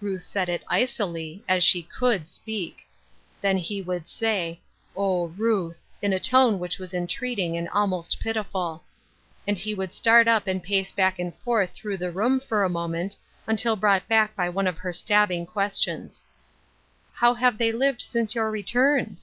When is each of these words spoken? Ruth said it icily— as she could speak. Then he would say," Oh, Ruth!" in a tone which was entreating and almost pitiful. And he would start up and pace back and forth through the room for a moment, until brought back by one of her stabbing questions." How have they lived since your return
Ruth 0.00 0.22
said 0.24 0.48
it 0.48 0.64
icily— 0.66 1.44
as 1.48 1.62
she 1.62 1.84
could 1.84 2.26
speak. 2.28 2.88
Then 3.40 3.56
he 3.56 3.80
would 3.80 4.08
say," 4.08 4.58
Oh, 4.96 5.26
Ruth!" 5.28 5.84
in 6.02 6.12
a 6.12 6.18
tone 6.18 6.58
which 6.58 6.80
was 6.80 6.92
entreating 6.92 7.56
and 7.56 7.68
almost 7.68 8.18
pitiful. 8.18 8.82
And 9.46 9.56
he 9.56 9.72
would 9.72 9.92
start 9.92 10.26
up 10.26 10.48
and 10.48 10.60
pace 10.60 10.90
back 10.90 11.20
and 11.20 11.32
forth 11.36 11.70
through 11.72 11.98
the 11.98 12.10
room 12.10 12.40
for 12.40 12.64
a 12.64 12.68
moment, 12.68 13.16
until 13.46 13.76
brought 13.76 14.08
back 14.08 14.34
by 14.34 14.48
one 14.48 14.66
of 14.66 14.78
her 14.78 14.92
stabbing 14.92 15.46
questions." 15.46 16.24
How 17.20 17.34
have 17.34 17.56
they 17.56 17.70
lived 17.70 18.02
since 18.02 18.34
your 18.34 18.50
return 18.50 19.18